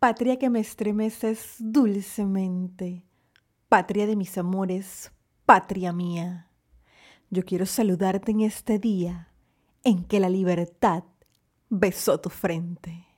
Patria 0.00 0.38
que 0.38 0.48
me 0.48 0.60
estremeces 0.60 1.56
dulcemente, 1.58 3.04
patria 3.68 4.06
de 4.06 4.14
mis 4.14 4.38
amores, 4.38 5.10
patria 5.44 5.92
mía. 5.92 6.52
Yo 7.30 7.44
quiero 7.44 7.66
saludarte 7.66 8.30
en 8.30 8.42
este 8.42 8.78
día 8.78 9.32
en 9.82 10.04
que 10.04 10.20
la 10.20 10.28
libertad 10.28 11.02
besó 11.68 12.20
tu 12.20 12.30
frente. 12.30 13.08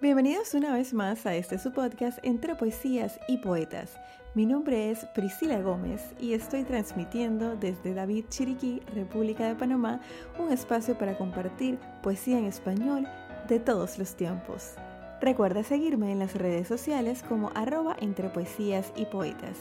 Bienvenidos 0.00 0.54
una 0.54 0.72
vez 0.72 0.94
más 0.94 1.26
a 1.26 1.34
este 1.34 1.58
su 1.58 1.70
podcast 1.74 2.18
entre 2.22 2.54
poesías 2.54 3.20
y 3.28 3.36
poetas. 3.36 3.98
Mi 4.38 4.46
nombre 4.46 4.90
es 4.92 5.04
Priscila 5.16 5.60
Gómez 5.60 6.14
y 6.20 6.32
estoy 6.32 6.62
transmitiendo 6.62 7.56
desde 7.56 7.92
David 7.92 8.26
Chiriquí, 8.28 8.80
República 8.94 9.48
de 9.48 9.56
Panamá, 9.56 10.00
un 10.38 10.52
espacio 10.52 10.96
para 10.96 11.18
compartir 11.18 11.80
poesía 12.04 12.38
en 12.38 12.44
español 12.44 13.08
de 13.48 13.58
todos 13.58 13.98
los 13.98 14.14
tiempos. 14.14 14.74
Recuerda 15.20 15.64
seguirme 15.64 16.12
en 16.12 16.20
las 16.20 16.36
redes 16.36 16.68
sociales 16.68 17.24
como 17.28 17.50
arroba 17.56 17.96
entre 18.00 18.28
poesías 18.28 18.92
y 18.94 19.06
poetas 19.06 19.56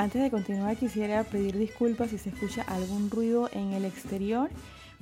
Antes 0.00 0.22
de 0.22 0.30
continuar 0.30 0.78
quisiera 0.78 1.24
pedir 1.24 1.58
disculpas 1.58 2.08
si 2.08 2.16
se 2.16 2.30
escucha 2.30 2.62
algún 2.62 3.10
ruido 3.10 3.50
en 3.52 3.74
el 3.74 3.84
exterior. 3.84 4.48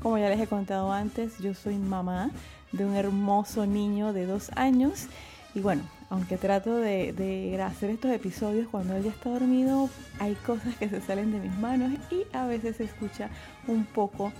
Como 0.02 0.18
ya 0.18 0.28
les 0.28 0.40
he 0.40 0.48
contado 0.48 0.90
antes, 0.90 1.38
yo 1.38 1.54
soy 1.54 1.76
mamá 1.76 2.32
de 2.72 2.84
un 2.84 2.96
hermoso 2.96 3.64
niño 3.64 4.12
de 4.12 4.26
dos 4.26 4.50
años 4.56 5.06
y 5.54 5.60
bueno, 5.60 5.82
aunque 6.10 6.36
trato 6.36 6.74
de, 6.74 7.56
hacer 7.64 7.90
estos 7.90 8.10
episodios 8.10 8.66
cuando 8.66 8.96
él 8.96 9.04
ya 9.04 9.10
está 9.10 9.30
dormido, 9.30 9.88
hay 10.18 10.34
cosas 10.34 10.74
que 10.74 10.88
se 10.88 11.00
salen 11.00 11.30
de 11.30 11.38
mis 11.38 11.56
manos 11.58 11.92
y 12.10 12.24
a 12.36 12.46
veces 12.46 12.78
se 12.78 12.82
escucha 12.82 13.30
un 13.68 13.84
poco 13.84 14.32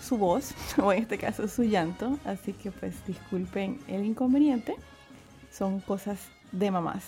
su 0.00 0.16
voz, 0.16 0.54
o 0.82 0.90
en 0.90 1.02
este 1.02 1.18
caso 1.18 1.48
su 1.48 1.64
llanto, 1.64 2.18
así 2.24 2.54
que 2.54 2.70
pues 2.70 2.94
disculpen 3.06 3.78
el 3.88 4.06
inconveniente, 4.06 4.74
son 5.52 5.80
cosas 5.80 6.18
de 6.50 6.70
mamás. 6.70 7.04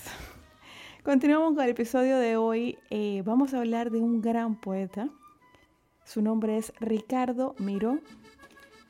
Continuamos 1.05 1.55
con 1.55 1.65
el 1.65 1.71
episodio 1.71 2.19
de 2.19 2.37
hoy. 2.37 2.77
Eh, 2.91 3.23
vamos 3.25 3.55
a 3.55 3.59
hablar 3.59 3.91
de 3.91 3.99
un 3.99 4.21
gran 4.21 4.57
poeta. 4.57 5.09
Su 6.05 6.21
nombre 6.21 6.59
es 6.59 6.73
Ricardo 6.81 7.55
Miró. 7.59 7.99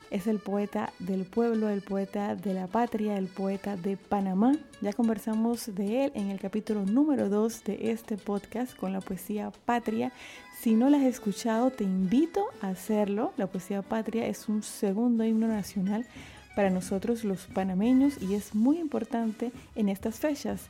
Es 0.09 0.25
el 0.25 0.39
poeta 0.39 0.91
del 0.97 1.23
pueblo, 1.25 1.69
el 1.69 1.81
poeta 1.81 2.35
de 2.35 2.55
la 2.55 2.65
patria, 2.65 3.15
el 3.15 3.27
poeta 3.27 3.77
de 3.77 3.95
Panamá. 3.95 4.57
Ya 4.81 4.91
conversamos 4.91 5.73
de 5.75 6.05
él 6.05 6.11
en 6.15 6.29
el 6.29 6.39
capítulo 6.39 6.83
número 6.83 7.29
2 7.29 7.63
de 7.63 7.91
este 7.91 8.17
podcast 8.17 8.75
con 8.75 8.91
la 8.91 9.01
poesía 9.01 9.51
Patria. 9.65 10.11
Si 10.59 10.73
no 10.73 10.89
la 10.89 10.97
has 10.97 11.05
escuchado, 11.05 11.69
te 11.69 11.83
invito 11.83 12.43
a 12.61 12.69
hacerlo. 12.69 13.33
La 13.37 13.47
poesía 13.47 13.83
Patria 13.83 14.27
es 14.27 14.49
un 14.49 14.63
segundo 14.63 15.23
himno 15.23 15.47
nacional 15.47 16.07
para 16.55 16.71
nosotros 16.71 17.23
los 17.23 17.45
panameños 17.45 18.19
y 18.19 18.33
es 18.33 18.55
muy 18.55 18.79
importante 18.79 19.51
en 19.75 19.89
estas 19.89 20.19
fechas 20.19 20.69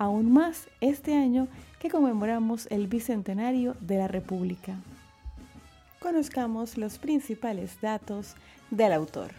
aún 0.00 0.32
más 0.32 0.66
este 0.80 1.14
año 1.14 1.46
que 1.78 1.90
conmemoramos 1.90 2.66
el 2.70 2.86
Bicentenario 2.86 3.76
de 3.82 3.98
la 3.98 4.08
República. 4.08 4.74
Conozcamos 6.00 6.78
los 6.78 6.98
principales 6.98 7.78
datos 7.82 8.34
del 8.70 8.94
autor. 8.94 9.32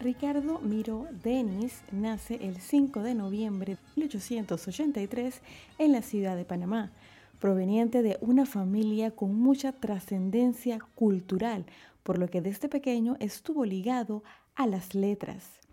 Ricardo 0.00 0.58
Miro 0.58 1.06
Denis 1.22 1.80
nace 1.92 2.44
el 2.44 2.60
5 2.60 3.04
de 3.04 3.14
noviembre 3.14 3.76
de 3.76 3.80
1883 3.94 5.40
en 5.78 5.92
la 5.92 6.02
ciudad 6.02 6.34
de 6.36 6.44
Panamá, 6.44 6.90
proveniente 7.38 8.02
de 8.02 8.18
una 8.20 8.46
familia 8.46 9.12
con 9.12 9.38
mucha 9.38 9.70
trascendencia 9.70 10.80
cultural, 10.96 11.66
por 12.02 12.18
lo 12.18 12.28
que 12.28 12.40
desde 12.40 12.68
pequeño 12.68 13.16
estuvo 13.20 13.64
ligado 13.64 14.24
a 14.56 14.66
las 14.66 14.96
letras. 14.96 15.65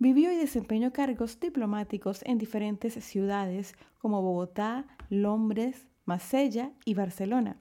Vivió 0.00 0.30
y 0.30 0.36
desempeñó 0.36 0.92
cargos 0.92 1.40
diplomáticos 1.40 2.22
en 2.24 2.38
diferentes 2.38 2.94
ciudades 3.04 3.74
como 3.98 4.22
Bogotá, 4.22 4.86
Londres, 5.10 5.88
Marsella 6.04 6.70
y 6.84 6.94
Barcelona. 6.94 7.56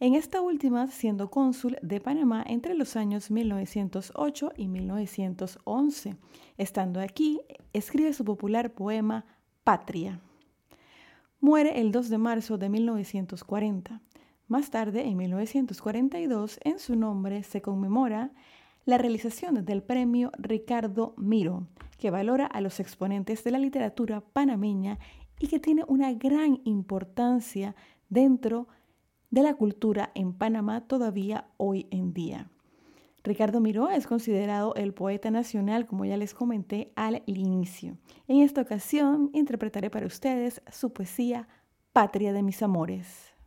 En 0.00 0.14
esta 0.14 0.40
última 0.40 0.86
siendo 0.86 1.30
cónsul 1.30 1.76
de 1.82 2.00
Panamá 2.00 2.42
entre 2.46 2.74
los 2.74 2.96
años 2.96 3.30
1908 3.30 4.52
y 4.56 4.68
1911. 4.68 6.16
Estando 6.56 7.00
aquí, 7.00 7.40
escribe 7.74 8.14
su 8.14 8.24
popular 8.24 8.72
poema 8.72 9.26
Patria. 9.62 10.20
Muere 11.40 11.80
el 11.80 11.92
2 11.92 12.08
de 12.08 12.18
marzo 12.18 12.56
de 12.56 12.68
1940. 12.70 14.00
Más 14.46 14.70
tarde, 14.70 15.06
en 15.06 15.16
1942, 15.18 16.60
en 16.64 16.78
su 16.78 16.96
nombre 16.96 17.42
se 17.42 17.60
conmemora 17.60 18.32
la 18.88 18.96
realización 18.96 19.66
del 19.66 19.82
premio 19.82 20.32
Ricardo 20.38 21.12
Miro, 21.18 21.66
que 21.98 22.10
valora 22.10 22.46
a 22.46 22.62
los 22.62 22.80
exponentes 22.80 23.44
de 23.44 23.50
la 23.50 23.58
literatura 23.58 24.22
panameña 24.22 24.98
y 25.38 25.48
que 25.48 25.60
tiene 25.60 25.84
una 25.88 26.14
gran 26.14 26.62
importancia 26.64 27.76
dentro 28.08 28.66
de 29.28 29.42
la 29.42 29.52
cultura 29.52 30.10
en 30.14 30.32
Panamá 30.32 30.86
todavía 30.86 31.50
hoy 31.58 31.86
en 31.90 32.14
día. 32.14 32.50
Ricardo 33.24 33.60
Miró 33.60 33.90
es 33.90 34.06
considerado 34.06 34.74
el 34.74 34.94
poeta 34.94 35.30
nacional, 35.30 35.84
como 35.84 36.06
ya 36.06 36.16
les 36.16 36.32
comenté 36.32 36.90
al 36.96 37.22
inicio. 37.26 37.98
En 38.26 38.38
esta 38.38 38.62
ocasión 38.62 39.28
interpretaré 39.34 39.90
para 39.90 40.06
ustedes 40.06 40.62
su 40.72 40.94
poesía 40.94 41.46
Patria 41.92 42.32
de 42.32 42.42
mis 42.42 42.62
amores. 42.62 43.37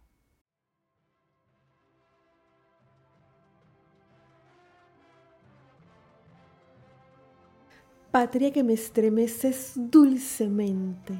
Patria 8.11 8.51
que 8.51 8.61
me 8.61 8.73
estremeces 8.73 9.71
dulcemente, 9.73 11.13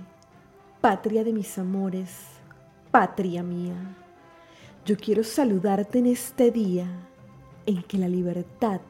patria 0.82 1.24
de 1.24 1.32
mis 1.32 1.58
amores, 1.58 2.10
patria 2.92 3.42
mía. 3.44 3.96
Yo 4.86 4.98
quiero 4.98 5.24
saludarte 5.24 6.00
en 6.00 6.08
este 6.08 6.52
día 6.52 6.88
en 7.66 7.82
que 7.84 7.98
la 7.98 8.10
libertad 8.10 8.82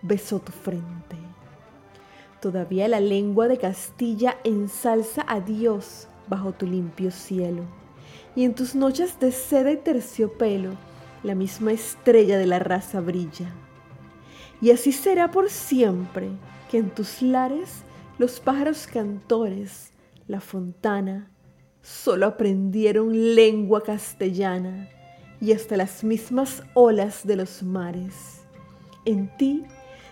besó 0.00 0.38
tu 0.38 0.52
frente. 0.52 1.18
Todavía 2.40 2.88
la 2.88 3.00
lengua 3.00 3.46
de 3.46 3.58
Castilla 3.58 4.38
ensalza 4.42 5.22
a 5.28 5.40
Dios 5.40 6.08
bajo 6.28 6.52
tu 6.52 6.64
limpio 6.64 7.10
cielo, 7.10 7.64
y 8.36 8.44
en 8.44 8.54
tus 8.54 8.74
noches 8.74 9.20
de 9.20 9.32
seda 9.32 9.70
y 9.70 9.76
terciopelo 9.76 10.70
la 11.22 11.34
misma 11.34 11.72
estrella 11.72 12.38
de 12.38 12.46
la 12.46 12.58
raza 12.58 13.00
brilla. 13.00 13.52
Y 14.60 14.70
así 14.70 14.92
será 14.92 15.30
por 15.30 15.50
siempre 15.50 16.30
que 16.70 16.78
en 16.78 16.90
tus 16.90 17.22
lares 17.22 17.84
los 18.18 18.40
pájaros 18.40 18.86
cantores, 18.86 19.92
la 20.26 20.40
fontana, 20.40 21.30
solo 21.82 22.26
aprendieron 22.26 23.34
lengua 23.34 23.82
castellana 23.82 24.88
y 25.40 25.52
hasta 25.52 25.76
las 25.76 26.02
mismas 26.02 26.62
olas 26.74 27.26
de 27.26 27.36
los 27.36 27.62
mares. 27.62 28.42
En 29.04 29.34
ti 29.36 29.64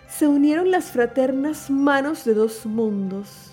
se 0.08 0.28
unieron 0.28 0.70
las 0.70 0.86
fraternas 0.86 1.68
manos 1.68 2.24
de 2.24 2.34
dos 2.34 2.64
mundos, 2.64 3.50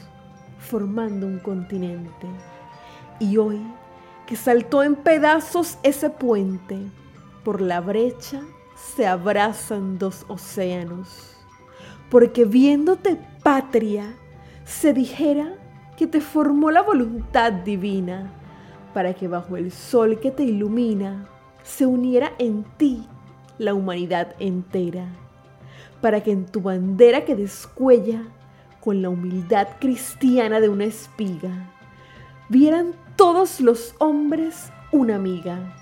formando 0.60 1.26
un 1.26 1.40
continente. 1.40 2.28
Y 3.20 3.38
hoy, 3.38 3.60
que 4.28 4.36
saltó 4.36 4.84
en 4.84 4.96
pedazos 4.96 5.78
ese 5.84 6.10
puente. 6.10 6.78
Por 7.44 7.60
la 7.60 7.82
brecha 7.82 8.42
se 8.96 9.08
abrazan 9.08 9.98
dos 9.98 10.26
océanos. 10.28 11.38
Porque 12.10 12.46
viéndote 12.46 13.18
patria, 13.42 14.14
se 14.66 14.94
dijera 14.94 15.54
que 15.98 16.08
te 16.08 16.22
formó 16.22 16.72
la 16.72 16.82
voluntad 16.82 17.52
divina, 17.52 18.32
para 18.94 19.14
que 19.14 19.28
bajo 19.28 19.58
el 19.58 19.72
sol 19.72 20.20
que 20.20 20.32
te 20.32 20.44
ilumina 20.44 21.28
se 21.64 21.86
uniera 21.86 22.34
en 22.38 22.64
ti 22.78 23.08
la 23.58 23.74
humanidad 23.74 24.36
entera, 24.40 25.08
para 26.02 26.22
que 26.22 26.32
en 26.32 26.46
tu 26.46 26.62
bandera 26.62 27.26
que 27.26 27.36
descuella 27.36 28.22
con 28.82 29.02
la 29.02 29.10
humildad 29.10 29.68
cristiana 29.80 30.60
de 30.60 30.70
una 30.70 30.86
espiga, 30.86 31.72
vieran 32.50 32.94
todos 33.16 33.60
los 33.62 33.96
hombres 34.00 34.72
una 34.92 35.16
amiga 35.16 35.76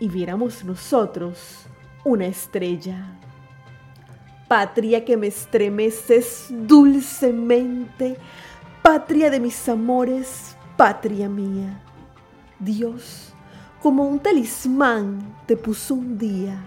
y 0.00 0.08
viéramos 0.08 0.64
nosotros 0.64 1.66
una 2.08 2.26
estrella. 2.26 3.18
Patria 4.48 5.04
que 5.04 5.16
me 5.18 5.26
estremeces 5.26 6.46
dulcemente, 6.50 8.16
patria 8.82 9.30
de 9.30 9.40
mis 9.40 9.68
amores, 9.68 10.56
patria 10.78 11.28
mía. 11.28 11.82
Dios, 12.58 13.34
como 13.82 14.04
un 14.04 14.18
talismán, 14.20 15.36
te 15.46 15.56
puso 15.56 15.94
un 15.94 16.16
día 16.16 16.58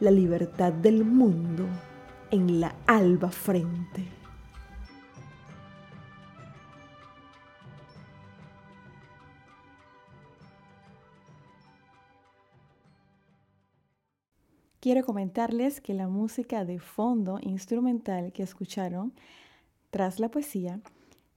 la 0.00 0.10
libertad 0.10 0.72
del 0.72 1.04
mundo 1.04 1.64
en 2.32 2.58
la 2.58 2.74
alba 2.86 3.30
frente. 3.30 4.17
Quiero 14.80 15.04
comentarles 15.04 15.80
que 15.80 15.92
la 15.92 16.06
música 16.06 16.64
de 16.64 16.78
fondo 16.78 17.40
instrumental 17.42 18.32
que 18.32 18.44
escucharon 18.44 19.12
tras 19.90 20.20
la 20.20 20.30
poesía 20.30 20.80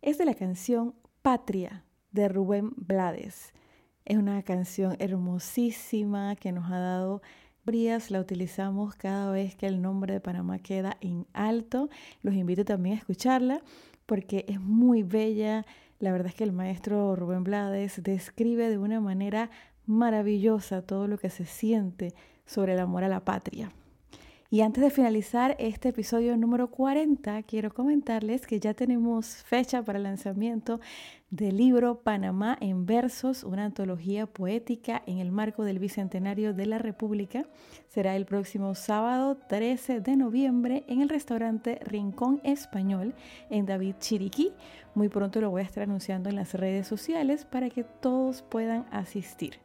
es 0.04 0.20
de 0.20 0.26
la 0.26 0.36
canción 0.36 0.94
Patria 1.24 1.84
de 2.12 2.28
Rubén 2.28 2.72
Blades. 2.76 3.52
Es 4.06 4.18
una 4.18 4.44
canción 4.44 4.96
hermosísima 5.00 6.36
que 6.36 6.52
nos 6.52 6.72
ha 6.72 6.78
dado 6.78 7.24
brías, 7.66 8.12
la 8.12 8.20
utilizamos 8.20 8.94
cada 8.94 9.32
vez 9.32 9.56
que 9.56 9.66
el 9.66 9.82
nombre 9.82 10.14
de 10.14 10.20
Panamá 10.20 10.60
queda 10.60 10.98
en 11.02 11.26
alto. 11.34 11.90
Los 12.22 12.36
invito 12.36 12.64
también 12.64 12.96
a 12.96 13.00
escucharla 13.00 13.64
porque 14.06 14.46
es 14.50 14.62
muy 14.62 15.02
bella. 15.02 15.66
La 15.98 16.12
verdad 16.12 16.28
es 16.28 16.36
que 16.36 16.44
el 16.44 16.52
maestro 16.52 17.16
Rubén 17.16 17.44
Blades 17.44 18.04
describe 18.04 18.70
de 18.70 18.78
una 18.78 19.02
manera 19.02 19.50
maravillosa 19.88 20.84
todo 20.84 21.08
lo 21.08 21.18
que 21.18 21.32
se 21.32 21.48
siente 21.48 22.14
sobre 22.46 22.74
el 22.74 22.80
amor 22.80 23.04
a 23.04 23.10
la 23.10 23.26
patria. 23.26 23.72
Y 24.54 24.60
antes 24.60 24.84
de 24.84 24.90
finalizar 24.90 25.56
este 25.60 25.88
episodio 25.88 26.36
número 26.36 26.70
40, 26.70 27.42
quiero 27.44 27.74
comentarles 27.74 28.46
que 28.46 28.60
ya 28.60 28.74
tenemos 28.74 29.38
fecha 29.46 29.82
para 29.82 29.98
el 29.98 30.04
lanzamiento 30.04 30.82
del 31.30 31.56
libro 31.56 32.02
Panamá 32.02 32.58
en 32.60 32.86
versos, 32.86 33.46
una 33.46 33.64
antología 33.64 34.26
poética 34.26 35.04
en 35.06 35.20
el 35.20 35.32
marco 35.32 35.64
del 35.64 35.80
Bicentenario 35.80 36.54
de 36.54 36.66
la 36.66 36.80
República. 36.80 37.46
Será 37.88 38.18
el 38.18 38.26
próximo 38.26 38.76
sábado 38.76 39.38
13 39.48 40.02
de 40.02 40.18
noviembre 40.18 40.84
en 40.90 41.00
el 41.00 41.08
restaurante 41.08 41.80
Rincón 41.86 42.42
Español 42.44 43.16
en 43.50 43.66
David 43.66 43.96
Chiriquí. 44.00 44.52
Muy 44.96 45.08
pronto 45.08 45.40
lo 45.40 45.50
voy 45.50 45.62
a 45.62 45.66
estar 45.66 45.84
anunciando 45.84 46.28
en 46.28 46.36
las 46.36 46.56
redes 46.56 46.88
sociales 46.88 47.46
para 47.46 47.70
que 47.70 47.86
todos 47.86 48.42
puedan 48.42 48.86
asistir. 48.92 49.62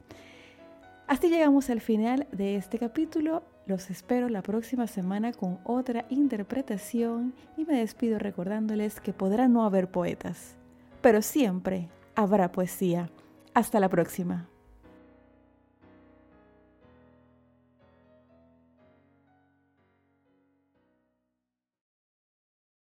Así 1.07 1.29
llegamos 1.29 1.71
al 1.71 1.81
final 1.81 2.27
de 2.33 2.57
este 2.57 2.81
capítulo. 2.81 3.45
Los 3.65 3.91
espero 3.91 4.29
la 4.29 4.43
próxima 4.43 4.89
semana 4.89 5.33
con 5.33 5.61
otra 5.63 6.05
interpretación 6.11 7.33
y 7.57 7.65
me 7.65 7.79
despido 7.79 8.19
recordándoles 8.19 9.01
que 9.01 9.13
podrá 9.13 9.47
no 9.47 9.65
haber 9.65 9.89
poetas, 9.89 10.57
pero 11.03 11.23
siempre 11.23 11.89
habrá 12.17 12.51
poesía. 12.51 13.09
Hasta 13.55 13.79
la 13.79 13.89
próxima. 13.89 14.49